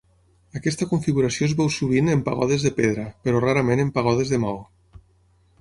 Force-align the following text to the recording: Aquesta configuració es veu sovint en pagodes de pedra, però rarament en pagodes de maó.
Aquesta 0.59 0.87
configuració 0.93 1.49
es 1.49 1.53
veu 1.59 1.69
sovint 1.75 2.09
en 2.15 2.25
pagodes 2.29 2.65
de 2.69 2.71
pedra, 2.81 3.07
però 3.27 3.45
rarament 3.47 3.85
en 3.85 3.93
pagodes 3.99 4.33
de 4.37 4.45
maó. 4.47 4.61